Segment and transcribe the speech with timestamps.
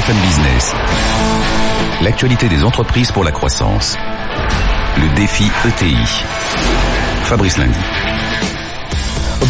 [0.00, 0.72] BFM Business.
[2.00, 3.98] L'actualité des entreprises pour la croissance.
[4.96, 6.24] Le défi ETI.
[7.24, 7.78] Fabrice Lundi.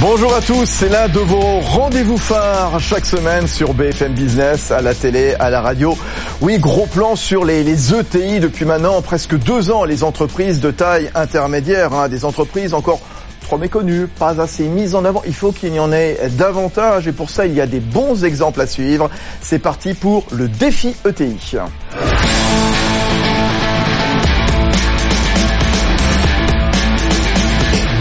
[0.00, 4.80] Bonjour à tous, c'est l'un de vos rendez-vous phares chaque semaine sur BFM Business, à
[4.80, 5.96] la télé, à la radio.
[6.41, 11.12] Oui, gros plan sur les, ETI depuis maintenant presque deux ans, les entreprises de taille
[11.14, 13.01] intermédiaire, hein, des entreprises encore
[13.59, 15.23] trop pas assez mises en avant.
[15.27, 18.25] Il faut qu'il y en ait davantage et pour ça, il y a des bons
[18.25, 19.11] exemples à suivre.
[19.41, 21.57] C'est parti pour le défi ETI.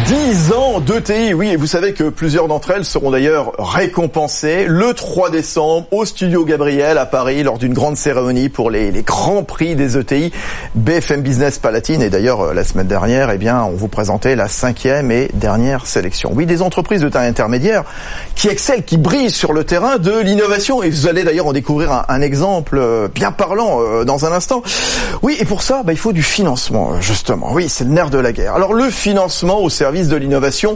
[0.06, 4.94] 10 ans d'ETI, oui, et vous savez que plusieurs d'entre elles seront d'ailleurs récompensées le
[4.94, 9.44] 3 décembre au Studio Gabriel à Paris lors d'une grande cérémonie pour les, les grands
[9.44, 10.32] prix des ETI.
[10.76, 14.48] BFM Business Palatine et d'ailleurs euh, la semaine dernière, eh bien, on vous présentait la
[14.48, 16.32] cinquième et dernière sélection.
[16.34, 17.84] Oui, des entreprises de taille intermédiaire
[18.36, 21.92] qui excellent, qui brillent sur le terrain de l'innovation et vous allez d'ailleurs en découvrir
[21.92, 24.62] un, un exemple euh, bien parlant euh, dans un instant.
[25.22, 27.54] Oui, et pour ça, bah, il faut du financement, justement.
[27.54, 28.56] Oui, c'est le nerf de la guerre.
[28.56, 30.69] Alors le financement au service de l'innovation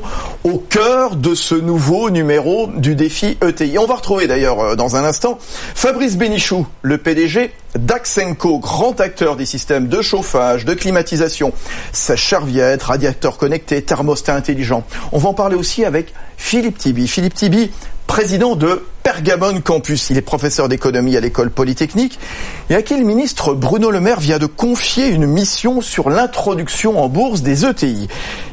[0.44, 3.78] au cœur de ce nouveau numéro du défi ETI.
[3.78, 9.36] On va retrouver d'ailleurs euh, dans un instant Fabrice Bénichou, le PDG d'Axenco, grand acteur
[9.36, 11.54] des systèmes de chauffage, de climatisation,
[11.92, 14.84] sèche-serviettes, radiateurs connectés, thermostats intelligents.
[15.12, 17.08] On va en parler aussi avec Philippe Tibi.
[17.08, 17.72] Philippe Tibi,
[18.08, 20.10] président de Pergamon Campus.
[20.10, 22.18] Il est professeur d'économie à l'école polytechnique
[22.70, 27.04] et à qui le ministre Bruno Le Maire vient de confier une mission sur l'introduction
[27.04, 28.08] en bourse des ETI.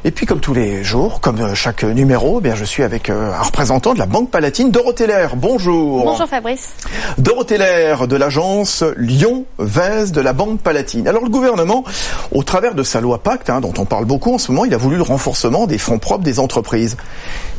[0.05, 3.33] Et puis comme tous les jours, comme chaque numéro, eh bien je suis avec euh,
[3.33, 5.37] un représentant de la Banque Palatine, Dorothée Lair.
[5.37, 6.05] Bonjour.
[6.05, 6.71] Bonjour Fabrice.
[7.17, 11.07] Dorothée Lair de l'agence Lyon-Vez de la Banque Palatine.
[11.07, 11.85] Alors le gouvernement,
[12.33, 14.75] au travers de sa loi Pacte, hein, dont on parle beaucoup en ce moment, il
[14.75, 16.97] a voulu le renforcement des fonds propres des entreprises.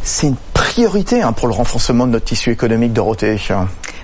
[0.04, 2.81] C'est une priorité hein, pour le renforcement de notre tissu économique,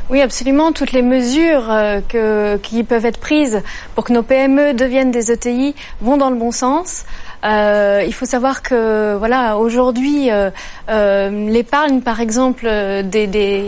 [0.10, 0.72] Oui, absolument.
[0.72, 3.62] Toutes les mesures euh, qui peuvent être prises
[3.94, 7.06] pour que nos PME deviennent des ETI vont dans le bon sens.
[7.44, 10.50] Euh, il faut savoir que voilà aujourd'hui euh,
[10.90, 13.64] euh, l'épargne par exemple euh, des, des,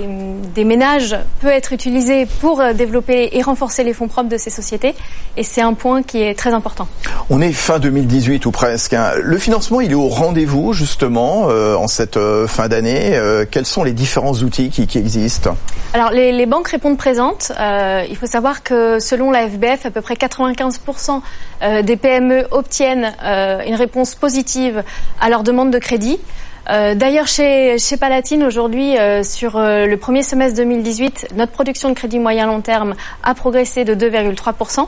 [0.56, 4.50] des, ménages peut être utilisée pour euh, développer et renforcer les fonds propres de ces
[4.50, 4.96] sociétés
[5.38, 6.88] et c'est un point qui est très important.
[7.30, 8.94] On est fin 2018 ou presque.
[8.94, 9.12] Hein.
[9.22, 13.20] Le financement il est au rendez-vous justement euh, en cette fin d'année.
[13.52, 15.56] quels sont les différents outils qui, qui existent?
[15.94, 17.52] Alors les, les, banques répondent présentes.
[17.60, 21.22] il faut savoir que selon la FBF à peu près 95%
[21.84, 23.14] des PME obtiennent
[23.66, 24.84] une réponse positive
[25.20, 26.20] à leur demande de crédit.
[26.70, 31.90] Euh, D'ailleurs, chez, chez Palatine, aujourd'hui, euh, sur euh, le premier semestre 2018, notre production
[31.90, 32.94] de crédit moyen long terme
[33.24, 34.88] a progressé de 2,3%.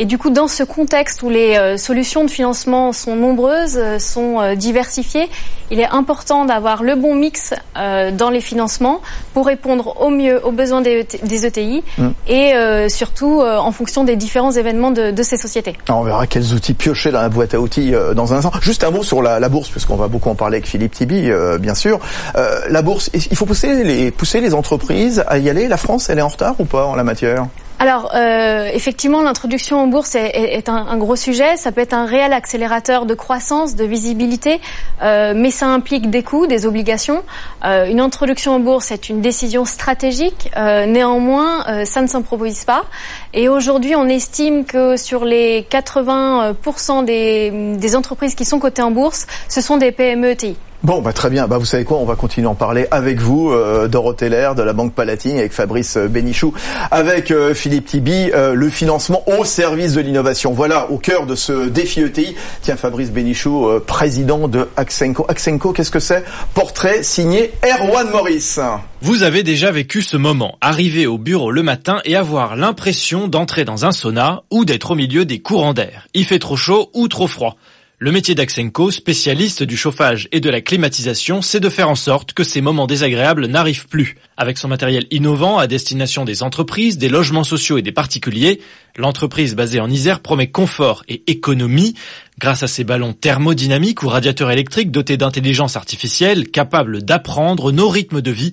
[0.00, 3.98] Et du coup, dans ce contexte où les euh, solutions de financement sont nombreuses, euh,
[3.98, 5.28] sont euh, diversifiées,
[5.72, 9.02] il est important d'avoir le bon mix dans les financements
[9.34, 12.08] pour répondre au mieux aux besoins des, des ETI mmh.
[12.26, 15.76] et surtout en fonction des différents événements de, de ces sociétés.
[15.86, 18.50] Alors on verra quels outils piocher dans la boîte à outils dans un instant.
[18.62, 21.30] Juste un mot sur la, la bourse, puisqu'on va beaucoup en parler avec Philippe Tibi,
[21.60, 22.00] bien sûr.
[22.34, 25.68] la bourse, il faut pousser les, pousser les entreprises à y aller.
[25.68, 27.46] La France, elle est en retard ou pas en la matière?
[27.80, 31.56] Alors, euh, effectivement, l'introduction en bourse est, un, gros sujet.
[31.56, 34.60] Ça peut être un réel accélérateur de croissance, de visibilité,
[35.02, 37.22] euh, mais ça implique des coûts, des obligations.
[37.64, 40.50] Euh, une introduction en bourse est une décision stratégique.
[40.56, 42.84] Néanmoins, ça ne s'improvise pas.
[43.32, 48.90] Et aujourd'hui, on estime que sur les 80% des, des entreprises qui sont cotées en
[48.90, 50.56] bourse, ce sont des PME ETI.
[50.84, 51.48] Bon, bah très bien.
[51.48, 54.62] Bah vous savez quoi On va continuer à en parler avec vous, euh, Dorothée de
[54.62, 56.54] la Banque Palatine, avec Fabrice Bénichou,
[56.92, 60.52] avec euh, Philippe Tibi, euh, le financement au service de l'innovation.
[60.52, 62.36] Voilà, au cœur de ce défi ETI.
[62.62, 65.26] Tiens, Fabrice Bénichou, euh, président de Axenco.
[65.28, 66.24] Axenco, qu'est-ce que c'est?
[66.54, 68.60] Portrait signé Erwan Maurice.
[69.00, 73.64] Vous avez déjà vécu ce moment, arriver au bureau le matin et avoir l'impression d'entrer
[73.64, 76.06] dans un sauna ou d'être au milieu des courants d'air.
[76.14, 77.56] Il fait trop chaud ou trop froid.
[78.00, 82.32] Le métier d'Axenco, spécialiste du chauffage et de la climatisation, c'est de faire en sorte
[82.32, 84.14] que ces moments désagréables n'arrivent plus.
[84.36, 88.60] Avec son matériel innovant à destination des entreprises, des logements sociaux et des particuliers,
[88.96, 91.96] l'entreprise basée en Isère promet confort et économie
[92.38, 98.20] grâce à ses ballons thermodynamiques ou radiateurs électriques dotés d'intelligence artificielle capables d'apprendre nos rythmes
[98.20, 98.52] de vie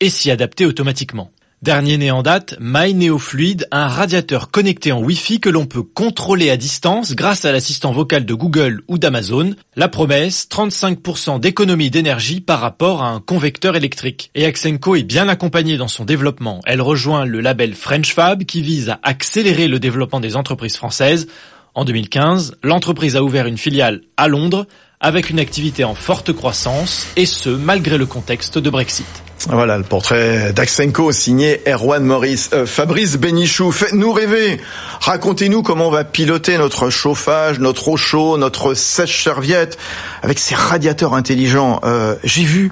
[0.00, 1.30] et s'y adapter automatiquement.
[1.62, 6.56] Dernier né en date, MyNeoFluid, un radiateur connecté en Wi-Fi que l'on peut contrôler à
[6.56, 9.54] distance grâce à l'assistant vocal de Google ou d'Amazon.
[9.76, 14.30] La promesse, 35% d'économie d'énergie par rapport à un convecteur électrique.
[14.34, 16.62] Et Axenco est bien accompagnée dans son développement.
[16.64, 21.26] Elle rejoint le label French Fab qui vise à accélérer le développement des entreprises françaises.
[21.74, 24.66] En 2015, l'entreprise a ouvert une filiale à Londres
[24.98, 29.29] avec une activité en forte croissance et ce malgré le contexte de Brexit.
[29.48, 32.50] Voilà le portrait d'Axenco signé Erwan Maurice.
[32.52, 34.60] Euh, Fabrice Bénichou, faites-nous rêver.
[35.00, 39.78] Racontez-nous comment on va piloter notre chauffage, notre eau chaude, notre sèche-serviette
[40.22, 41.80] avec ces radiateurs intelligents.
[41.84, 42.70] Euh, J'ai vu,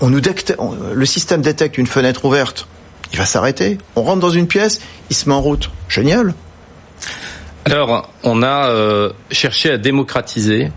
[0.00, 0.20] on nous
[0.92, 2.68] le système détecte une fenêtre ouverte.
[3.12, 3.78] Il va s'arrêter.
[3.96, 5.70] On rentre dans une pièce, il se met en route.
[5.88, 6.34] Génial.
[7.64, 10.70] Alors, on a euh, cherché à démocratiser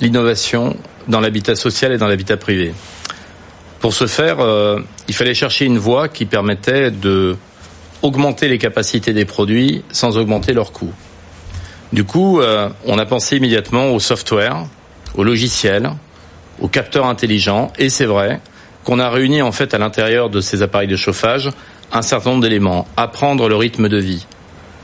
[0.00, 0.76] l'innovation
[1.06, 2.74] dans l'habitat social et dans l'habitat privé.
[3.82, 7.36] Pour ce faire, euh, il fallait chercher une voie qui permettait de
[8.00, 10.94] augmenter les capacités des produits sans augmenter leurs coûts.
[11.92, 14.66] Du coup, euh, on a pensé immédiatement au software,
[15.16, 15.90] au logiciel,
[16.60, 18.40] aux capteurs intelligents, et c'est vrai
[18.84, 21.50] qu'on a réuni en fait à l'intérieur de ces appareils de chauffage
[21.90, 22.86] un certain nombre d'éléments.
[22.96, 24.26] Apprendre le rythme de vie,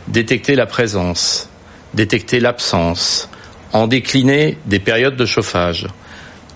[0.09, 1.49] détecter la présence,
[1.95, 3.31] détecter l'absence,
[3.73, 5.87] en décliner des périodes de chauffage,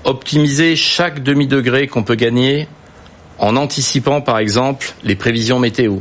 [0.04, 2.68] optimiser chaque demi-degré qu'on peut gagner
[3.38, 5.98] en anticipant par exemple les prévisions météo,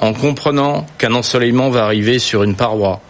[0.00, 3.00] en comprenant qu'un ensoleillement va arriver sur une paroi.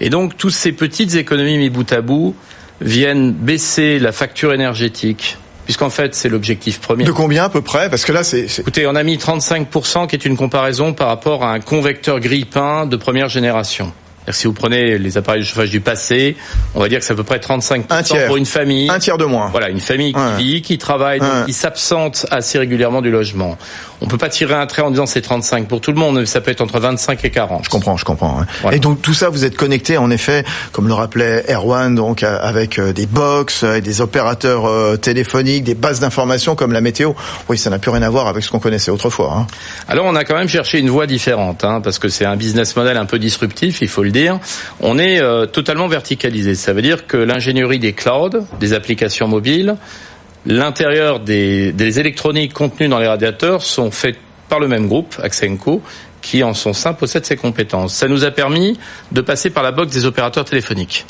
[0.00, 2.34] Et donc toutes ces petites économies mis bout à bout
[2.80, 7.04] viennent baisser la facture énergétique, puisqu'en fait c'est l'objectif premier.
[7.04, 7.90] De combien à peu près?
[7.90, 8.46] Parce que là c'est...
[8.58, 12.86] Écoutez, on a mis 35% qui est une comparaison par rapport à un convecteur grille-pain
[12.86, 13.92] de première génération.
[14.28, 16.36] Si vous prenez les appareils de chauffage du passé,
[16.74, 18.26] on va dire que c'est à peu près 35 un tiers.
[18.26, 18.90] pour une famille.
[18.90, 19.48] Un tiers de moins.
[19.48, 23.56] Voilà, une famille qui vit, qui travaille, qui s'absente assez régulièrement du logement.
[24.02, 26.40] On peut pas tirer un trait en disant c'est 35 pour tout le monde, ça
[26.40, 27.64] peut être entre 25 et 40.
[27.64, 28.44] Je comprends, je comprends.
[28.72, 32.78] Et donc tout ça, vous êtes connecté en effet, comme le rappelait Erwan, donc avec
[32.78, 37.12] euh, des box et des opérateurs euh, téléphoniques, des bases d'informations comme la météo.
[37.48, 39.34] Oui, ça n'a plus rien à voir avec ce qu'on connaissait autrefois.
[39.36, 39.46] Hein.
[39.88, 42.76] Alors on a quand même cherché une voie différente, hein, parce que c'est un business
[42.76, 44.38] model un peu disruptif, il faut le dire.
[44.80, 46.54] On est euh, totalement verticalisé.
[46.54, 49.76] Ça veut dire que l'ingénierie des clouds, des applications mobiles,
[50.46, 54.18] l'intérieur des, électroniques contenues dans les radiateurs sont faites
[54.48, 55.82] par le même groupe, Axenco,
[56.22, 57.94] qui en son sein possède ces compétences.
[57.94, 58.78] Ça nous a permis
[59.12, 61.06] de passer par la box des opérateurs téléphoniques.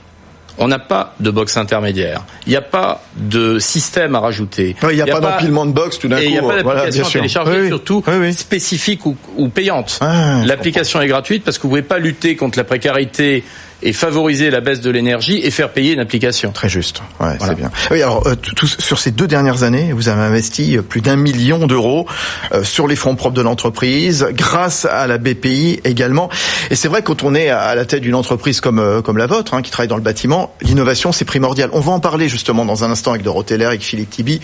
[0.63, 2.23] On n'a pas de box intermédiaire.
[2.47, 4.77] Il n'y a pas de système à rajouter.
[4.83, 6.23] Il n'y a, pas, d'empilement de box tout d'un coup.
[6.23, 9.99] il n'y a pas d'application à télécharger, surtout spécifique ou, payante.
[10.03, 13.43] Ah, L'application est gratuite parce que vous ne pouvez pas lutter contre la précarité
[13.83, 16.53] et favoriser la baisse de l'énergie et faire payer une application.
[16.53, 17.03] Très juste.
[17.21, 17.71] Ouais, c'est bien.
[17.91, 18.35] Oui, alors euh,
[18.79, 22.07] sur ces deux dernières années, vous avez investi euh, plus d'un million d'euros
[22.53, 26.29] euh, sur les fonds propres de l'entreprise, grâce à la BPI également.
[26.71, 29.55] Et c'est vrai quand on est à la tête d'une entreprise comme comme la vôtre,
[29.55, 31.71] hein, qui travaille dans le bâtiment, l'innovation c'est primordial.
[31.73, 34.41] On va en parler justement dans un instant avec Dorothée Lair, avec Philippe Tibi.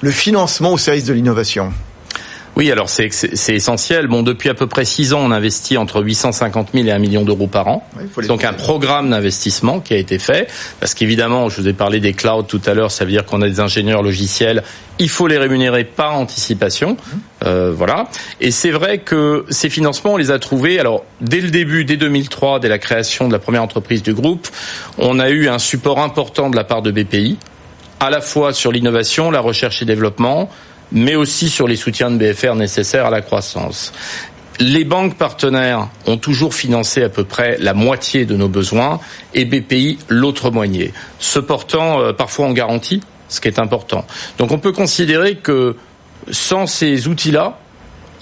[0.00, 1.72] Le financement au service de l'innovation.
[2.56, 3.10] Oui, alors c'est
[3.48, 4.06] essentiel.
[4.06, 7.24] Bon, depuis à peu près six ans, on investit entre 850 000 et 1 million
[7.24, 7.88] d'euros par an.
[8.28, 10.48] Donc un programme d'investissement qui a été fait,
[10.78, 13.42] parce qu'évidemment, je vous ai parlé des clouds tout à l'heure, ça veut dire qu'on
[13.42, 14.62] a des ingénieurs logiciels.
[15.00, 17.46] Il faut les rémunérer par anticipation, mmh.
[17.46, 18.08] euh, voilà.
[18.40, 20.78] Et c'est vrai que ces financements, on les a trouvés.
[20.78, 24.46] Alors dès le début, dès 2003, dès la création de la première entreprise du groupe,
[24.98, 27.36] on a eu un support important de la part de BPI,
[27.98, 30.48] à la fois sur l'innovation, la recherche et développement
[30.94, 33.92] mais aussi sur les soutiens de BFR nécessaires à la croissance.
[34.60, 39.00] Les banques partenaires ont toujours financé à peu près la moitié de nos besoins
[39.34, 44.06] et BPI l'autre moitié, se portant euh, parfois en garantie, ce qui est important.
[44.38, 45.76] Donc on peut considérer que
[46.30, 47.58] sans ces outils-là,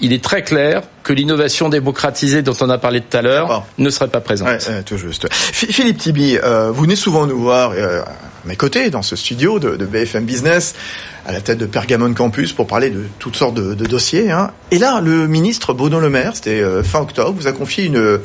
[0.03, 3.89] il est très clair que l'innovation démocratisée dont on a parlé tout à l'heure ne
[3.89, 4.49] serait pas présente.
[4.49, 5.27] Ouais, tout juste.
[5.31, 8.07] Philippe Tibi, euh, vous venez souvent nous voir euh, à
[8.45, 10.75] mes côtés dans ce studio de, de, BFM Business,
[11.25, 14.29] à la tête de Pergamon Campus pour parler de toutes sortes de, de dossiers.
[14.29, 14.51] Hein.
[14.71, 18.19] Et là, le ministre Bruno Le Maire, c'était euh, fin octobre, vous a confié une,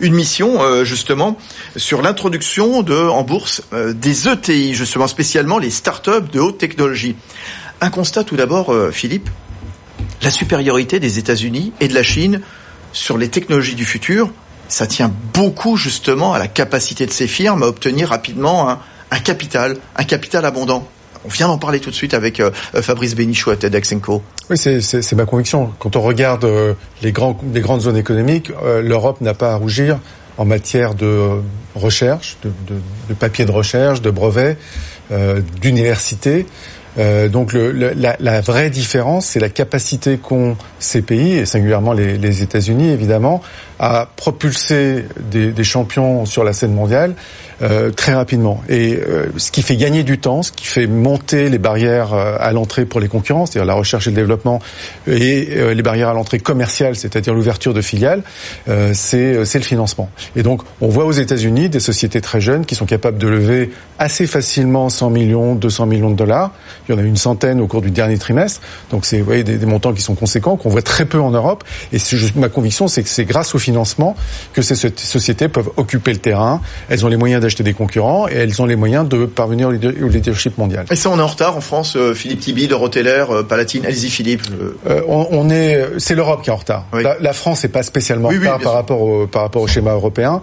[0.00, 1.36] une mission justement
[1.74, 7.16] sur l'introduction de en bourse des ETI, justement spécialement les startups de haute technologie.
[7.80, 9.28] Un constat tout d'abord, Philippe,
[10.24, 12.40] la supériorité des États-Unis et de la Chine
[12.92, 14.30] sur les technologies du futur,
[14.68, 18.70] ça tient beaucoup justement à la capacité de ces firmes à obtenir rapidement
[19.10, 20.88] un, capital, un capital abondant.
[21.26, 23.94] On vient d'en parler tout de suite avec euh, Fabrice Bénichou à TEDx
[24.50, 25.72] Oui, c'est ma conviction.
[25.78, 29.98] Quand on regarde euh, les, grandes zones économiques, euh, l'Europe n'a pas à rougir
[30.36, 31.40] en matière de
[31.74, 34.58] recherche, de, de, de papier de recherche, de brevets,
[35.60, 36.46] d'université.
[36.98, 41.92] Euh, donc le, la, la, vraie différence, c'est la capacité qu'ont ces pays, et singulièrement
[41.92, 43.42] les, les États-Unis évidemment,
[43.78, 47.14] à propulser des, des, champions sur la scène mondiale
[47.62, 48.62] euh, très rapidement.
[48.68, 52.36] Et euh, ce qui fait gagner du temps, ce qui fait monter les barrières euh,
[52.40, 54.58] à l'entrée pour les concurrents, c'est-à-dire la recherche et le développement,
[55.06, 58.22] et les barrières à l'entrée commerciale, c'est-à-dire l'ouverture de filiales,
[58.92, 60.10] c'est le financement.
[60.36, 63.70] Et donc on voit aux États-Unis des sociétés très jeunes qui sont capables de lever
[63.98, 66.50] assez facilement 100 millions, 200 millions de dollars
[66.88, 68.60] Il y en a une centaine au cours du dernier trimestre.
[68.90, 71.64] Donc c'est vous voyez, des, montants qui sont conséquents, qu'on voit très peu en Europe.
[71.92, 71.98] Et
[72.36, 74.16] ma conviction, c'est que c'est grâce au financement
[74.52, 76.60] que ces sociétés peuvent occuper le terrain.
[76.88, 80.08] Elles ont les moyens d'acheter des concurrents et elles ont les moyens de parvenir au
[80.08, 80.86] leadership mondial.
[80.90, 81.94] Et ça, on est en retard en France.
[81.96, 83.84] Euh, Philippe Tibi, de Roteller, euh, Palatine.
[83.86, 84.42] Allez-y, Philippe.
[84.88, 86.86] Euh, on, on, est, c'est l'Europe qui est en retard.
[86.92, 87.02] Oui.
[87.02, 89.66] La, la, France n'est pas spécialement oui, en retard par rapport, au, par rapport au
[89.66, 90.40] schéma européen,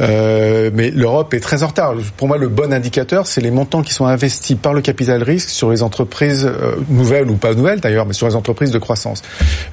[0.00, 1.94] euh, mais l'Europe est très en retard.
[2.16, 5.50] Pour moi, le bon indicateur, c'est les montants qui sont investis par le capital risque
[5.50, 9.22] sur les entreprises euh, nouvelles ou pas nouvelles d'ailleurs, mais sur les entreprises de croissance.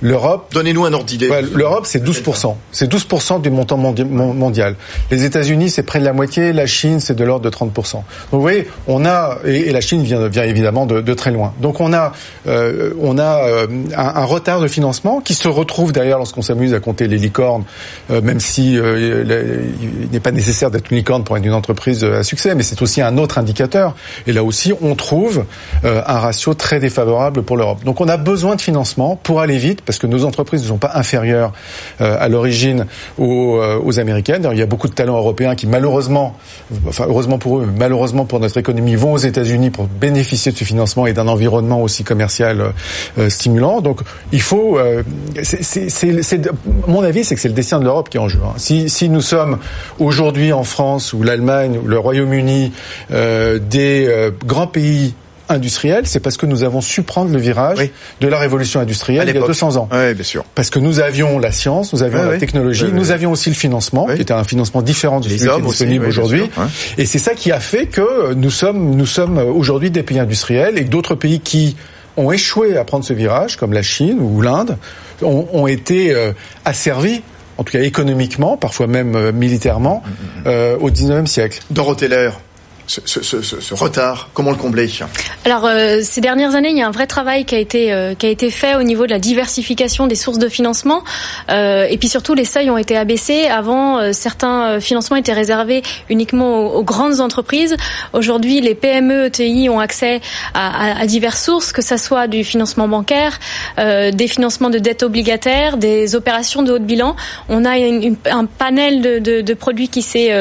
[0.01, 0.50] L'Europe.
[0.54, 1.30] Donnez-nous un ordre d'idée.
[1.30, 2.56] Ouais, L'Europe, c'est 12%.
[2.72, 4.75] C'est 12% du montant mondial.
[5.12, 6.53] Les États-Unis, c'est près de la moitié.
[6.53, 7.74] La Chine, c'est de l'ordre de 30%.
[7.94, 11.53] Donc vous voyez, on a et, la Chine vient, évidemment de, très loin.
[11.62, 12.13] Donc on a
[12.48, 16.79] euh, on a euh, un, retard de financement qui se retrouve d'ailleurs lorsqu'on s'amuse à
[16.79, 17.63] compter les licornes,
[18.12, 22.03] euh, même si euh, il n'est pas nécessaire d'être une licorne pour être une entreprise
[22.03, 23.96] à succès, mais c'est aussi un autre indicateur.
[24.25, 25.46] Et là aussi, on trouve
[25.86, 27.84] euh, un ratio très défavorable pour l'Europe.
[27.84, 30.77] Donc on a besoin de financement pour aller vite, parce que nos entreprises ne sont
[30.77, 31.51] pas inférieures
[32.00, 32.76] à l'origine
[33.17, 34.48] aux, aux américaines.
[34.51, 36.36] Il y a beaucoup de talents européens qui malheureusement,
[36.88, 40.63] enfin heureusement pour eux, malheureusement pour notre économie, vont aux États-Unis pour bénéficier de ce
[40.63, 42.74] financement et d'un environnement aussi commercial
[43.17, 43.81] euh, stimulant.
[43.81, 45.03] Donc il faut, euh,
[46.88, 48.39] mon avis, c'est que c'est le destin de l'Europe qui est en jeu.
[48.43, 48.53] Hein.
[48.57, 49.57] Si, nous sommes
[50.00, 52.72] aujourd'hui en France ou l'Allemagne ou le Royaume-Uni
[53.12, 55.13] euh, des euh, grands pays
[55.50, 57.92] industriel, c'est parce que nous avons su prendre le virage oui.
[58.22, 59.89] de la révolution industrielle il y a 200 ans.
[59.92, 60.44] Oui, bien sûr.
[60.56, 63.56] Parce que nous avions la science, nous avions oui, la technologie, nous avions aussi le
[63.56, 66.50] financement, qui était un financement différent de celui qui est disponible aujourd'hui.
[66.98, 70.77] Et c'est ça qui a fait que nous sommes, nous sommes aujourd'hui des pays industriels
[70.77, 71.75] et d'autres pays qui
[72.18, 74.77] ont échoué à prendre ce virage, comme la Chine ou l'Inde,
[75.22, 76.32] ont, ont, été euh,
[76.66, 77.22] asservis
[77.58, 80.04] en tout cas économiquement, parfois même euh, militairement,
[80.46, 81.60] euh, au 19e siècle.
[81.72, 82.39] Dorothée Lair,
[82.88, 84.89] ce, ce, ce, ce, retard Comment le combler?
[85.46, 88.15] Alors euh, ces dernières années, il y a un vrai travail qui a été euh,
[88.15, 91.03] qui a été fait au niveau de la diversification des sources de financement
[91.50, 93.48] euh, et puis surtout les seuils ont été abaissés.
[93.48, 97.75] Avant, euh, certains financements étaient réservés uniquement aux, aux grandes entreprises.
[98.13, 100.22] Aujourd'hui, les PME, ETI ont accès
[100.53, 103.39] à, à, à, diverses sources, que ce soit du financement bancaire,
[103.79, 107.15] euh, des financements de dette obligataire, des opérations de haut de bilan.
[107.50, 110.32] On a une, une, un panel de, de, de produits qui s'est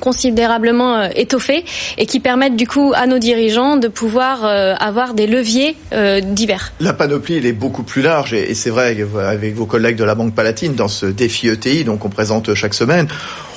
[0.00, 1.64] considérablement euh, étoffés
[1.98, 6.20] et qui permettent du coup à nos dirigeants de pouvoir euh, avoir des leviers euh,
[6.20, 6.72] divers.
[6.80, 10.04] La panoplie elle est beaucoup plus large et, et c'est vrai avec vos collègues de
[10.04, 13.06] la Banque Palatine dans ce défi ETI donc on présente chaque semaine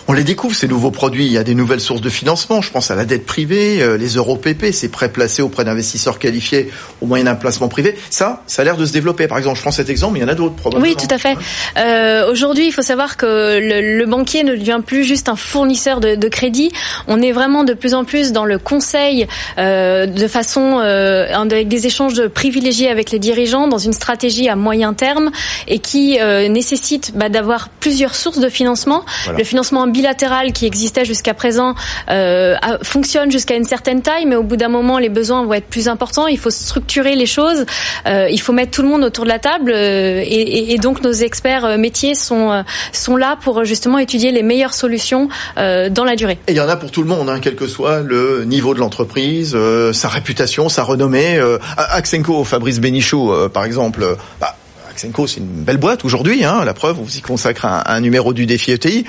[0.07, 1.25] on les découvre ces nouveaux produits.
[1.25, 2.61] Il y a des nouvelles sources de financement.
[2.61, 6.19] Je pense à la dette privée, euh, les euros PP, ces prêts placés auprès d'investisseurs
[6.19, 7.95] qualifiés au moyen d'un placement privé.
[8.09, 9.27] Ça, ça a l'air de se développer.
[9.27, 10.85] Par exemple, je prends cet exemple, mais il y en a d'autres probablement.
[10.85, 11.35] Oui, tout à fait.
[11.77, 15.99] Euh, Aujourd'hui, il faut savoir que le, le, banquier ne devient plus juste un fournisseur
[15.99, 16.71] de, de, crédit.
[17.07, 21.67] On est vraiment de plus en plus dans le conseil euh, de façon euh, avec
[21.67, 25.31] des échanges privilégiés avec les dirigeants dans une stratégie à moyen terme
[25.67, 29.05] et qui euh, nécessite bah, d'avoir plusieurs sources de financement.
[29.25, 29.39] Voilà.
[29.39, 31.75] Le financement bilatéral qui existait jusqu'à présent
[32.09, 35.67] euh, fonctionne jusqu'à une certaine taille, mais au bout d'un moment, les besoins vont être
[35.67, 36.27] plus importants.
[36.27, 37.65] Il faut structurer les choses.
[38.07, 39.71] Euh, il faut mettre tout le monde autour de la table.
[39.73, 44.31] Euh, et, et, donc, nos experts euh, métiers sont euh, sont là pour justement étudier
[44.31, 46.39] les meilleures solutions euh, dans la durée.
[46.47, 48.73] Et il y en a pour tout le monde, hein, quel que soit le niveau
[48.73, 49.57] de l'entreprise,
[49.93, 51.39] sa réputation, sa renommée.
[51.77, 54.17] Axenco, Fabrice Bénichou, par exemple.
[54.39, 54.55] Bah,
[54.89, 56.43] Axenco, c'est une belle boîte aujourd'hui.
[56.43, 59.05] Hein, la preuve, on vous y consacre un, un numéro du défi ETI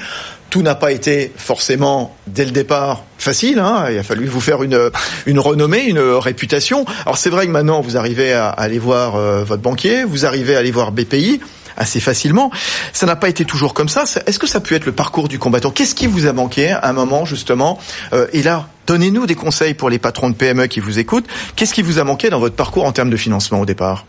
[0.51, 3.59] tout n'a pas été forcément dès le départ facile.
[3.59, 3.87] Hein.
[3.91, 4.91] Il a fallu vous faire une
[5.27, 6.85] une renommée, une réputation.
[7.03, 10.57] Alors c'est vrai que maintenant vous arrivez à, aller voir euh, votre banquier, vous arrivez
[10.57, 11.41] à aller voir BPI
[11.77, 12.51] assez facilement.
[12.93, 14.05] Ça n'a pas été toujours comme ça.
[14.27, 15.71] Est-ce que ça peut être le parcours du combattant?
[15.71, 17.79] Qu'est-ce qui vous a manqué à un moment justement?
[18.13, 21.27] Euh, Et là, donnez-nous des conseils pour les patrons de PME qui vous écoutent.
[21.57, 24.07] Qu'est-ce qui vous a manqué dans votre parcours en termes de financement au départ?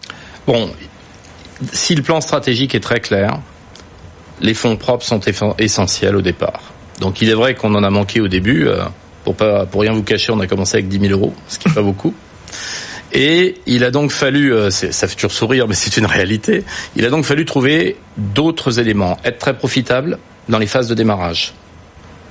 [0.48, 0.70] Bon,
[1.74, 3.39] si le plan stratégique est très clair,
[4.42, 5.22] les fonds propres sont
[5.58, 6.62] essentiels au départ.
[7.00, 8.68] Donc il est vrai qu'on en a manqué au début.
[8.68, 8.84] Euh,
[9.24, 11.68] pour pas pour rien vous cacher, on a commencé avec 10 000 euros, ce qui
[11.68, 12.13] n'est pas beaucoup.
[13.12, 16.63] Et il a donc fallu, euh, ça fait toujours sourire, mais c'est une réalité.
[16.96, 21.54] Il a donc fallu trouver d'autres éléments, être très profitable dans les phases de démarrage.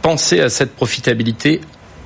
[0.03, 1.61] Penser à cette profitabilité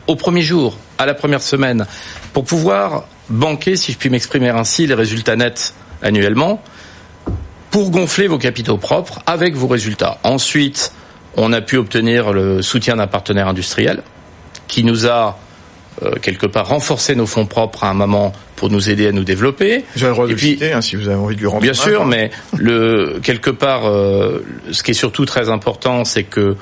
[0.07, 1.87] au premier jour, à la première semaine,
[2.33, 6.62] pour pouvoir banquer, si je puis m'exprimer ainsi, les résultats nets annuellement
[7.71, 10.19] pour gonfler vos capitaux propres avec vos résultats.
[10.25, 10.93] Ensuite,
[11.37, 14.03] on a pu obtenir le soutien d'un partenaire industriel
[14.67, 15.39] qui nous a
[16.03, 19.25] euh, quelque part renforcé nos fonds propres à un moment pour nous aider à nous
[19.25, 19.85] développer.
[19.97, 21.63] J'ai le droit de puis, citer, hein, si vous avez envie de lui rendre.
[21.63, 26.57] Bien sûr, mais le quelque part, euh, ce qui est surtout très important, c'est que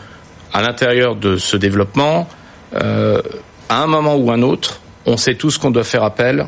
[0.53, 2.29] à l'intérieur de ce développement,
[2.75, 3.21] euh,
[3.69, 6.47] à un moment ou un autre, on sait tous qu'on doit faire appel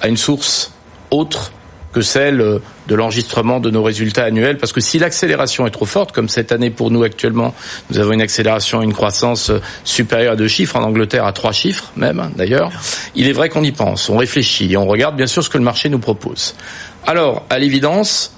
[0.00, 0.72] à une source
[1.10, 1.52] autre
[1.94, 6.12] que celle de l'enregistrement de nos résultats annuels, parce que si l'accélération est trop forte,
[6.12, 7.54] comme cette année pour nous actuellement,
[7.90, 9.52] nous avons une accélération, une croissance
[9.84, 12.70] supérieure à deux chiffres, en Angleterre à trois chiffres même d'ailleurs,
[13.14, 15.58] il est vrai qu'on y pense, on réfléchit, et on regarde bien sûr ce que
[15.58, 16.54] le marché nous propose.
[17.06, 18.34] Alors, à l'évidence,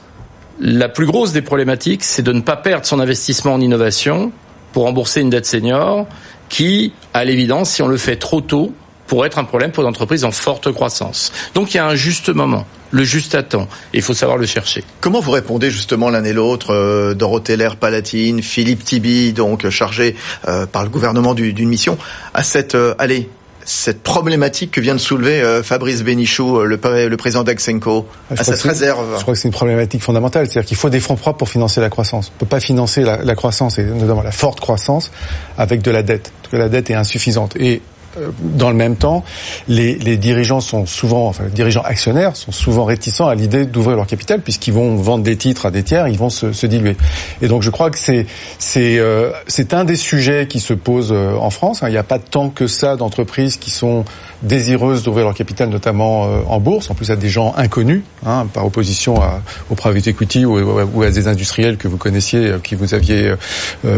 [0.61, 4.33] la plus grosse des problématiques, c'est de ne pas perdre son investissement en innovation
[4.73, 6.07] pour rembourser une dette senior
[6.49, 8.73] qui, à l'évidence, si on le fait trop tôt,
[9.07, 11.33] pourrait être un problème pour une entreprise en forte croissance.
[11.55, 14.39] Donc il y a un juste moment, le juste à temps, et il faut savoir
[14.39, 14.85] le chercher.
[15.01, 20.17] Comment vous répondez justement l'un et l'autre, euh, Dorothée Lair Palatine, Philippe Tibi, donc chargé
[20.49, 21.99] euh, par le gouvernement d'une mission,
[22.35, 23.29] à cette euh, allez
[23.69, 26.79] cette problématique que vient de soulever euh, Fabrice Bénichou, le,
[27.09, 30.77] le président d'Axenco, à cette réserve Je crois que c'est une problématique fondamentale, c'est-à-dire qu'il
[30.77, 32.29] faut des fonds propres pour financer la croissance.
[32.31, 35.11] On ne peut pas financer la, la, croissance, et notamment la forte croissance,
[35.59, 37.57] avec de la dette, parce que la dette est insuffisante.
[37.57, 37.96] Et euh,
[38.41, 39.25] dans le même temps,
[39.69, 43.97] les, les, dirigeants sont souvent, enfin, les dirigeants actionnaires sont souvent réticents à l'idée d'ouvrir
[43.97, 46.97] leur capital puisqu'ils vont vendre des titres à des tiers, ils vont se, se diluer.
[47.43, 48.27] Et donc, je crois que c'est
[48.59, 51.83] c'est euh, c'est un des sujets qui se pose euh, en France.
[51.83, 51.89] Hein.
[51.89, 54.05] Il n'y a pas tant que ça d'entreprises qui sont
[54.43, 56.91] désireuses d'ouvrir leur capital, notamment en bourse.
[56.91, 61.11] En plus, à des gens inconnus, hein, par opposition à, au private equity ou, à
[61.11, 63.35] des industriels que vous connaissiez, qui vous aviez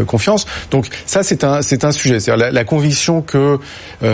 [0.07, 0.47] confiance.
[0.71, 2.21] Donc, ça, c'est un c'est un sujet.
[2.21, 3.59] C'est-à-dire la, la, conviction que
[4.03, 4.08] euh,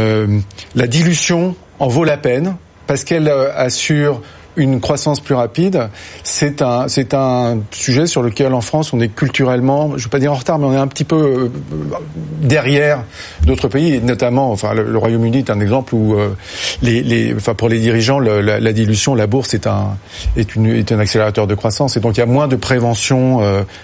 [0.75, 2.57] la dilution en vaut la peine.
[2.87, 4.21] Parce qu'elle euh, assure
[4.57, 5.89] une croissance plus rapide,
[6.23, 10.11] c'est un c'est un sujet sur lequel en France on est culturellement, je ne vais
[10.11, 11.49] pas dire en retard, mais on est un petit peu euh,
[12.41, 13.03] derrière
[13.45, 16.17] d'autres pays, notamment, enfin le, Royaume-Uni est un exemple où
[17.37, 19.97] enfin pour les dirigeants, la, dilution, la bourse est un
[20.37, 21.97] est une est un accélérateur de croissance.
[21.97, 23.41] Et donc il y a moins de prévention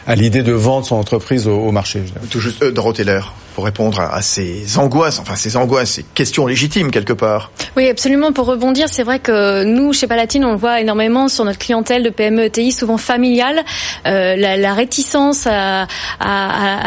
[0.07, 2.05] à l'idée de vendre son entreprise au, marché.
[2.31, 2.63] Tout juste,
[3.05, 7.51] Lair répondre à, ces angoisses, enfin ces angoisses, ces questions légitimes quelque part.
[7.77, 8.33] Oui, absolument.
[8.33, 12.03] Pour rebondir, c'est vrai que nous, chez Palatine, on le voit énormément sur notre clientèle
[12.03, 13.65] de PME ETI, souvent familiale,
[14.07, 15.87] euh, la, réticence à,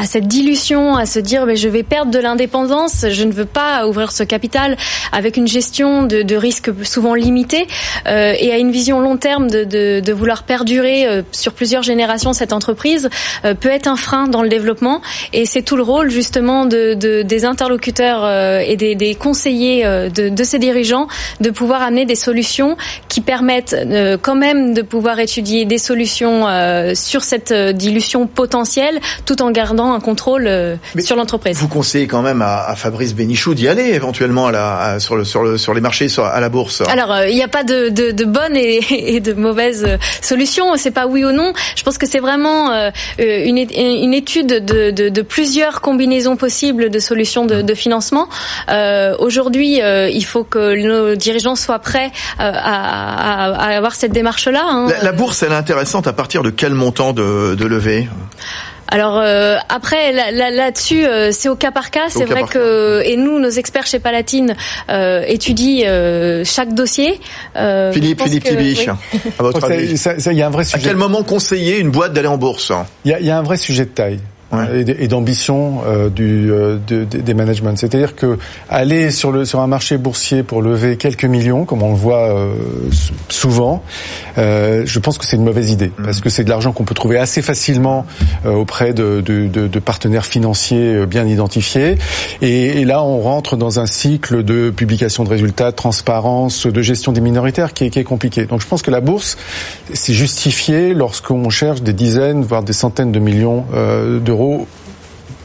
[0.05, 3.87] cette dilution, à se dire mais je vais perdre de l'indépendance, je ne veux pas
[3.87, 4.77] ouvrir ce capital
[5.11, 7.67] avec une gestion de, de risques souvent limitée
[8.07, 12.53] euh, et à une vision long terme de, vouloir perdurer euh, sur plusieurs générations cette
[12.53, 13.09] entreprise
[13.59, 15.01] peut être un frein dans le développement
[15.33, 19.85] et c'est tout le rôle justement de, de, des interlocuteurs euh, et des, des conseillers
[19.85, 21.07] euh, de, de, ces dirigeants
[21.39, 26.13] de pouvoir amener des solutions qui permettent euh, quand même de pouvoir étudier des solutions
[26.93, 30.49] sur cette dilution potentielle tout en gardant un contrôle
[30.99, 31.57] sur l'entreprise.
[31.57, 35.23] Vous conseillez quand même à, à Fabrice Bénichou d'y aller éventuellement à la, sur, le,
[35.23, 36.81] sur, le, sur les marchés, sur, à la bourse.
[36.87, 38.81] Alors il n'y a pas de, de, de bonnes et,
[39.15, 39.87] et, de mauvaises
[40.21, 40.75] solutions.
[40.77, 41.53] C'est pas oui ou non.
[41.75, 42.71] Je pense que c'est vraiment
[43.17, 48.27] une, une étude de, de, de plusieurs combinaisons possible de solutions de, de financement.
[48.69, 52.77] Euh, Aujourd'hui, euh, il faut que nos dirigeants soient prêts euh, à,
[53.43, 54.63] à, à, avoir cette démarche-là.
[54.73, 54.87] Hein.
[54.89, 58.09] La, la, bourse, elle est intéressante à partir de quel montant de, de levée?
[58.89, 62.09] Alors euh, après là-dessus, euh, c'est au cas par cas.
[62.09, 64.55] C'est vrai que et nous, nos experts chez Palatine
[64.89, 67.19] euh, étudient euh, chaque dossier.
[67.93, 68.87] Philippe, Philippe Tibiche,
[69.39, 69.95] à votre avis?
[70.27, 70.85] Il y a un vrai sujet.
[70.85, 72.71] À quel moment conseiller une boîte d'aller en bourse?
[73.05, 74.19] Il y, y a, un vrai sujet de taille
[74.53, 74.85] ouais.
[74.99, 77.75] et d'ambition euh, du euh, de, de, des managements.
[77.75, 78.37] C'est-à-dire que
[78.69, 82.29] aller sur le sur un marché boursier pour lever quelques millions, comme on le voit
[82.29, 82.53] euh,
[83.29, 83.83] souvent,
[84.37, 86.03] euh, je pense que c'est une mauvaise idée mmh.
[86.03, 88.05] parce que c'est de l'argent qu'on peut trouver assez facilement
[88.45, 91.97] euh, auprès de, de, de, partenaires financiers euh, bien identifiés.
[92.41, 96.81] Et, et, là, on rentre dans un cycle de publication de résultats, de transparence, de
[96.81, 98.45] gestion des minoritaires qui est, qui est compliqué.
[98.45, 99.37] Donc, je pense que la bourse,
[99.93, 103.65] c'est justifié lorsqu'on cherche des dizaines, voire des centaines de millions
[104.21, 104.67] d'euros gros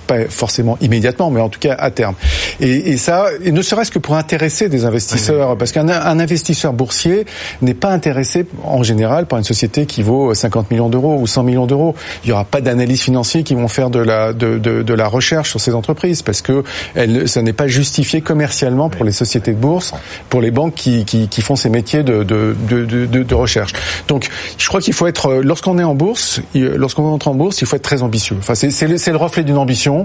[0.09, 2.14] pas forcément immédiatement, mais en tout cas à terme.
[2.61, 7.27] Et, et ça, et ne serait-ce que pour intéresser des investisseurs, parce qu'un investisseur boursier
[7.62, 11.42] n'est pas intéressé en général par une société qui vaut 50 millions d'euros ou 100
[11.44, 11.94] millions d'euros.
[12.25, 15.07] Il n'y aura pas d'analyse financiers qui vont faire de la de, de, de, la
[15.07, 19.53] recherche sur ces entreprises, parce que elle, ça n'est pas justifié commercialement pour les sociétés
[19.53, 19.92] de bourse,
[20.31, 23.73] pour les banques qui, qui, qui font ces métiers de, de, de, de recherche.
[24.09, 27.66] Donc, je crois qu'il faut être, lorsqu'on est en bourse, lorsqu'on entre en bourse, il
[27.66, 28.37] faut être très ambitieux.
[28.38, 29.98] Enfin, c'est le reflet d'une ambition,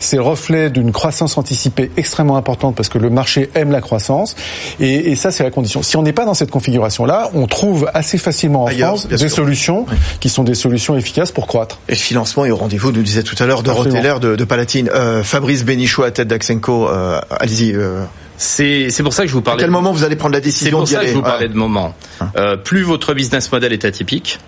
[0.00, 4.36] c'est le reflet d'une croissance anticipée extrêmement importante parce que le marché aime la croissance
[4.80, 5.82] et, et ça c'est la condition.
[5.82, 9.18] Si on n'est pas dans cette configuration-là, on trouve assez facilement en Ailleurs, France des
[9.18, 9.30] sûr.
[9.30, 9.96] solutions oui.
[10.20, 11.78] qui sont des solutions efficaces pour croître.
[11.88, 14.44] Et le financement est au rendez-vous, nous disait tout à l'heure Dorothée Lair de, de
[14.44, 14.90] Palatine.
[14.94, 17.72] Euh, Fabrice Bénichou à tête d'Axenco, euh, allez-y.
[17.74, 18.04] Euh...
[18.36, 19.62] C'est pour ça que je vous parlais.
[19.62, 21.48] À quel moment vous allez prendre la décision C'est pour ça que je vous parlais
[21.48, 21.94] de moment.
[22.36, 24.38] Euh, plus votre business model est atypique,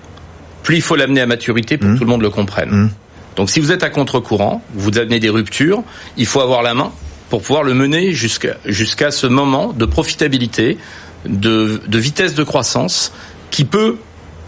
[0.62, 1.94] plus il faut l'amener à maturité pour mmh.
[1.94, 2.70] que tout le monde le comprenne.
[2.70, 2.90] Mmh.
[3.36, 5.82] Donc si vous êtes à contre-courant, vous amenez des ruptures,
[6.16, 6.92] il faut avoir la main
[7.30, 10.78] pour pouvoir le mener jusqu'à jusqu'à ce moment de profitabilité
[11.26, 13.12] de, de vitesse de croissance
[13.50, 13.96] qui peut,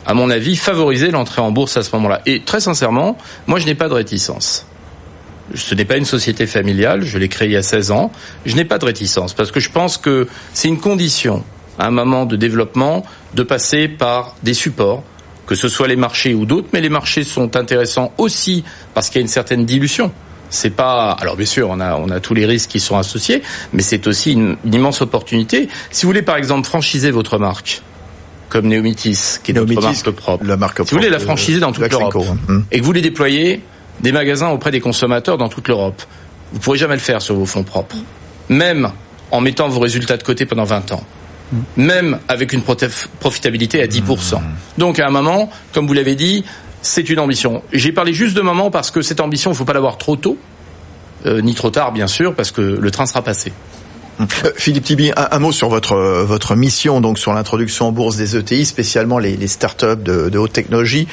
[0.04, 2.22] à mon avis, favoriser l'entrée en bourse à ce moment-là.
[2.26, 4.66] Et très sincèrement, moi, je n'ai pas de réticence.
[5.54, 8.10] Ce n'est pas une société familiale, je l'ai créée il y a 16 ans.
[8.44, 11.44] Je n'ai pas de réticence parce que je pense que c'est une condition
[11.78, 15.04] à un moment de développement de passer par des supports,
[15.46, 19.16] que ce soit les marchés ou d'autres, mais les marchés sont intéressants aussi parce qu'il
[19.16, 20.12] y a une certaine dilution.
[20.48, 23.42] C'est pas alors bien sûr on a on a tous les risques qui sont associés,
[23.72, 25.68] mais c'est aussi une, une immense opportunité.
[25.90, 27.82] Si vous voulez par exemple franchiser votre marque,
[28.48, 30.44] comme Neomitis, qui est notre marque propre.
[30.44, 32.14] la marque si vous voulez la propre, franchiser dans toute l'Europe
[32.48, 32.62] hein.
[32.70, 33.62] et que vous voulez déployer
[34.00, 36.02] des magasins auprès des consommateurs dans toute l'Europe,
[36.52, 37.96] vous pourrez jamais le faire sur vos fonds propres.
[38.48, 38.90] Même
[39.30, 41.04] en mettant vos résultats de côté pendant 20 ans.
[41.76, 44.40] Même avec une profitabilité à 10%.
[44.78, 46.44] Donc à un moment, comme vous l'avez dit,
[46.82, 47.62] c'est une ambition.
[47.72, 50.16] J'ai parlé juste de moment parce que cette ambition, il ne faut pas l'avoir trop
[50.16, 50.38] tôt,
[51.24, 53.52] euh, ni trop tard bien sûr, parce que le train sera passé.
[54.20, 54.24] Euh,
[54.56, 58.16] Philippe Tibi, un, un mot sur votre euh, votre mission donc sur l'introduction en bourse
[58.16, 61.06] des ETI, spécialement les, les startups de, de haute technologie.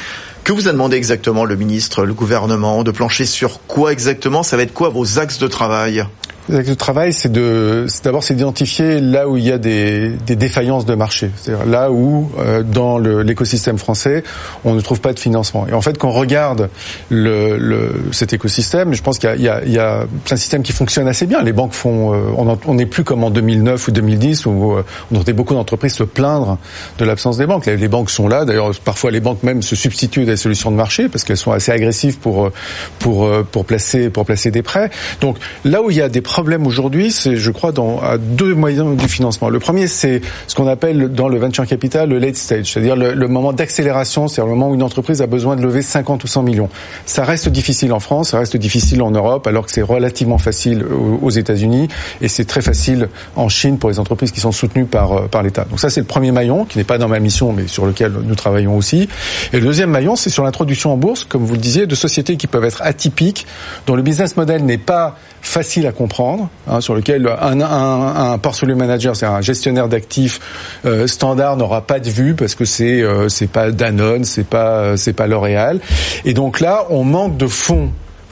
[0.44, 4.44] Que vous a demandé exactement le ministre, le gouvernement, de plancher sur quoi exactement?
[4.44, 6.06] Ça va être quoi vos axes de travail?
[6.50, 10.86] Le travail, c'est de, d'abord c'est d'identifier là où il y a des, des défaillances
[10.86, 14.24] de marché, c'est-à-dire là où euh, dans l'écosystème français
[14.66, 15.68] on ne trouve pas de financement.
[15.68, 16.70] Et en fait, quand on regarde
[17.10, 21.08] le, le, cet écosystème, je pense qu'il y y, y a un système qui fonctionne
[21.08, 21.42] assez bien.
[21.42, 25.16] Les banques font, euh, on n'est plus comme en 2009 ou 2010 où euh, on
[25.16, 26.58] entendait beaucoup d'entreprises se plaindre
[26.98, 27.66] de l'absence des banques.
[27.66, 28.46] Les, banques sont là.
[28.46, 31.52] D'ailleurs, parfois les banques même se substituent à des solutions de marché parce qu'elles sont
[31.52, 32.54] assez agressives pour euh,
[33.00, 34.90] pour euh, pour placer pour placer des prêts.
[35.22, 38.56] Donc là où il y a des problèmes aujourd'hui, c'est je crois dans à deux
[38.56, 39.50] moyens du financement.
[39.50, 43.14] Le premier, c'est ce qu'on appelle dans le venture capital le late stage, c'est-à-dire le,
[43.14, 46.28] le moment d'accélération, c'est-à-dire le moment où une entreprise a besoin de lever 50 ou
[46.28, 46.70] 100 millions.
[47.06, 50.84] Ça reste difficile en France, ça reste difficile en Europe, alors que c'est relativement facile
[50.84, 51.88] aux, aux États-Unis
[52.20, 55.44] et c'est très facile en Chine pour les entreprises qui sont soutenues par euh, par
[55.44, 55.66] l'État.
[55.70, 58.12] Donc ça, c'est le premier maillon qui n'est pas dans ma mission, mais sur lequel
[58.12, 59.08] nous travaillons aussi.
[59.52, 62.38] Et le deuxième maillon, c'est sur l'introduction en bourse, comme vous le disiez, de sociétés
[62.38, 63.46] qui peuvent être atypiques,
[63.86, 66.23] dont le business model n'est pas facile à comprendre,
[66.68, 70.40] hein, sur lequel un, un, un portfolio manager, c'est un gestionnaire d'actifs
[70.86, 74.98] euh, standard, n'aura pas de vue parce que c'est euh, c'est pas Danone, c'est pas
[74.98, 75.80] c'est pas L'Oréal.
[76.26, 77.92] Et donc là, on manque de fonds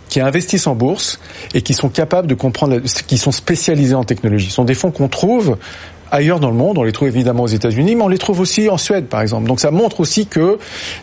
[0.09, 1.19] qui investissent en bourse
[1.53, 4.47] et qui sont capables de comprendre, qui sont spécialisés en technologie.
[4.47, 5.57] Ce sont des fonds qu'on trouve
[6.11, 6.77] ailleurs dans le monde.
[6.77, 9.47] On les trouve évidemment aux États-Unis, mais on les trouve aussi en Suède, par exemple.
[9.47, 10.59] Donc ça montre aussi que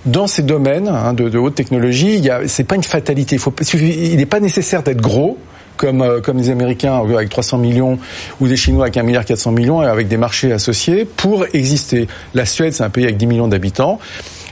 [0.06, 3.38] dans ces domaines hein, de, haute technologie, il c'est pas une fatalité.
[3.74, 5.38] Il n'est pas nécessaire d'être gros.
[5.78, 7.98] Comme, euh, comme les Américains euh, avec 300 millions
[8.40, 12.08] ou des Chinois avec 1 milliard 400 millions et avec des marchés associés pour exister.
[12.34, 13.98] La Suède, c'est un pays avec 10 millions d'habitants.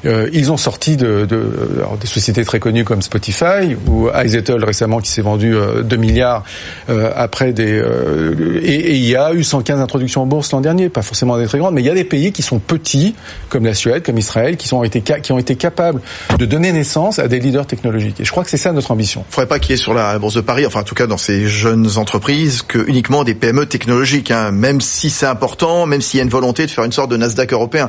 [0.05, 4.63] Euh, ils ont sorti de, de alors, des sociétés très connues comme Spotify ou Izettle
[4.65, 6.45] récemment qui s'est vendu euh, 2 milliards
[6.89, 10.61] euh, après des euh, et, et il y a eu 115 introductions en bourse l'an
[10.61, 13.15] dernier, pas forcément des très grandes, mais il y a des pays qui sont petits
[13.49, 16.01] comme la Suède, comme Israël, qui ont été qui ont été capables
[16.39, 18.21] de donner naissance à des leaders technologiques.
[18.21, 19.25] Et je crois que c'est ça notre ambition.
[19.31, 21.07] Il faudrait pas qu'il y ait sur la bourse de Paris, enfin en tout cas
[21.07, 24.31] dans ces jeunes entreprises, que uniquement des PME technologiques.
[24.31, 27.11] Hein, même si c'est important, même s'il y a une volonté de faire une sorte
[27.11, 27.89] de Nasdaq européen,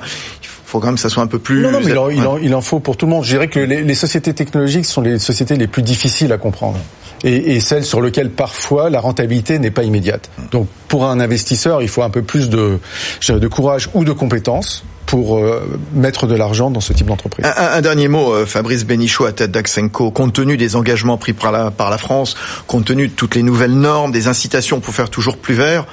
[0.72, 1.62] quand même que ça soit un peu plus.
[1.62, 2.26] Non, non, mais il en, il, Ouais.
[2.28, 3.24] en, il en faut pour tout le monde.
[3.24, 6.78] Je dirais que les, les sociétés technologiques sont les sociétés les plus difficiles à comprendre.
[7.24, 10.30] Et, et celles sur lesquelles parfois la rentabilité n'est pas immédiate.
[10.52, 12.78] Donc pour un investisseur, il faut un peu plus de,
[13.20, 17.08] je dirais, de courage ou de compétences pour euh, mettre de l'argent dans ce type
[17.08, 17.46] d'entreprise.
[17.46, 20.12] Un, un- un dernier mot, euh, Fabrice Benichot à tête d'Axenco.
[20.12, 22.36] Compte tenu des engagements pris par la, par la France,
[22.68, 25.86] compte tenu de toutes les nouvelles normes, des incitations pour faire toujours plus vert,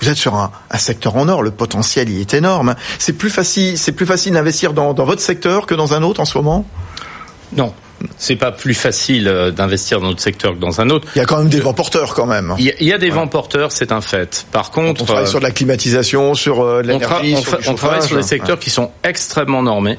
[0.00, 1.42] vous êtes sur un, un secteur en or.
[1.42, 2.74] Le potentiel y est énorme.
[2.98, 6.20] C'est plus facile, c'est plus facile d'investir dans, dans votre secteur que dans un autre
[6.20, 6.66] en ce moment?
[7.56, 7.74] Non,
[8.16, 11.08] c'est pas plus facile euh, d'investir dans notre secteur que dans un autre.
[11.16, 12.54] Il y a quand même des vents porteurs quand même.
[12.58, 14.46] Il y a, il y a des vents porteurs, c'est un fait.
[14.52, 17.34] Par contre, On travaille euh, sur de la climatisation, sur euh, de on, tra- l'énergie,
[17.52, 19.98] on sur travaille sur des secteurs qui sont extrêmement normés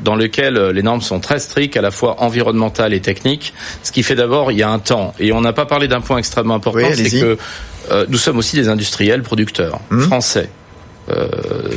[0.00, 3.54] dans lesquels les normes sont très strictes, à la fois environnementales et techniques.
[3.84, 5.14] Ce qui fait d'abord, il y a un temps.
[5.20, 7.38] Et on n'a pas parlé d'un point extrêmement important, Oui, c'est que
[7.90, 10.02] euh, nous sommes aussi des industriels producteurs Hum.
[10.02, 10.48] français.
[11.10, 11.26] Euh,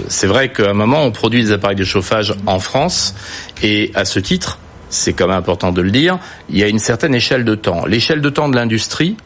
[0.07, 3.15] c'est vrai qu'à un moment, on produit des appareils de chauffage en France,
[3.63, 6.79] et à ce titre, c'est quand même important de le dire, il y a une
[6.79, 7.85] certaine échelle de temps.
[7.85, 9.17] L'échelle de temps de l'industrie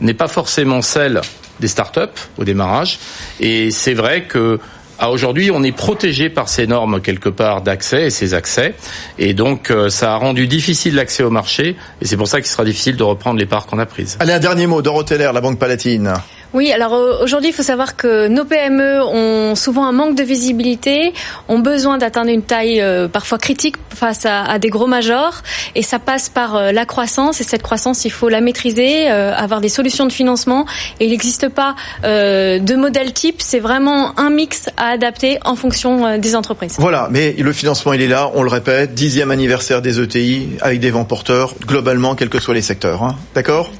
[0.00, 1.20] n'est pas forcément celle
[1.58, 2.00] des startups
[2.38, 2.98] au démarrage,
[3.40, 4.60] et c'est vrai que
[4.98, 8.74] à aujourd'hui, on est protégé par ces normes quelque part d'accès et ces accès,
[9.18, 12.50] et donc euh, ça a rendu difficile l'accès au marché, et c'est pour ça qu'il
[12.50, 14.16] sera difficile de reprendre les parts qu'on a prises.
[14.20, 16.14] Allez, un dernier mot, Dorothée Lair, la Banque Palatine.
[16.56, 20.22] Oui, alors euh, aujourd'hui, il faut savoir que nos PME ont souvent un manque de
[20.22, 21.12] visibilité,
[21.48, 25.42] ont besoin d'atteindre une taille euh, parfois critique face à, des gros majors,
[25.74, 27.42] et ça passe par euh, la croissance.
[27.42, 30.64] Et cette croissance, il faut la maîtriser, avoir des solutions de financement.
[30.98, 33.42] Et il n'existe pas de modèle type.
[33.42, 36.76] C'est vraiment un mix à adapter en fonction des entreprises.
[36.78, 38.30] Voilà, mais le financement, il est là.
[38.34, 42.54] On le répète, dixième anniversaire des ETI avec des vents porteurs globalement, quels que soient
[42.54, 43.02] les secteurs.
[43.02, 43.16] Hein.
[43.34, 43.70] D'accord?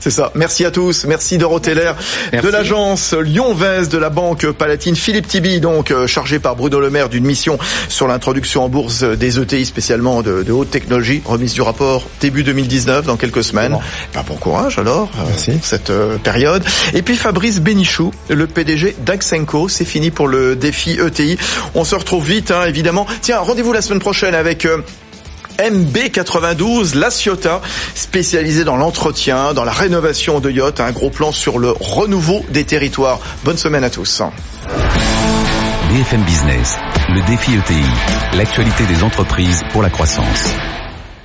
[0.00, 0.30] C'est ça.
[0.34, 1.04] Merci à tous.
[1.06, 1.96] Merci Dorothée Lair
[2.32, 4.96] de l'agence Lyon-Vez de la Banque Palatine.
[4.96, 9.02] Philippe Tibi, donc euh, chargé par Bruno Le Maire d'une mission sur l'introduction en bourse
[9.02, 11.22] des ETI spécialement de, haute technologie.
[11.24, 13.76] Remise du rapport début 2019 dans quelques semaines.
[14.14, 16.64] Ben, bon courage alors euh, cette euh, période.
[16.94, 19.68] Et puis Fabrice Bénichou, le PDG d'Axenco.
[19.68, 21.38] C'est fini pour le défi ETI.
[21.74, 23.06] On se retrouve vite, hein, évidemment.
[23.22, 24.66] Tiens, rendez-vous la semaine prochaine avec
[25.58, 27.60] MB92, la Ciotat,
[27.94, 32.64] spécialisée dans l'entretien, dans la rénovation de yachts, un gros plan sur le renouveau des
[32.64, 33.20] territoires.
[33.44, 34.22] Bonne semaine à tous.
[35.90, 36.76] BFM Business,
[37.08, 40.54] le défi ETI, l'actualité des entreprises pour la croissance.